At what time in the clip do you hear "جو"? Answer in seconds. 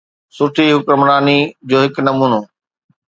1.69-1.77